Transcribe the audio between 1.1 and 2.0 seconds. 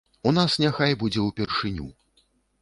ўпершыню.